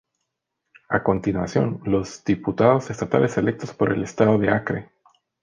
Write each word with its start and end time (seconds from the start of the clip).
A 0.89 1.03
continuación 1.03 1.79
los 1.85 2.23
diputados 2.25 2.89
estatales 2.89 3.37
electos 3.37 3.71
por 3.75 3.93
el 3.93 4.01
estado 4.01 4.39
de 4.39 4.49
Acre. 4.49 4.89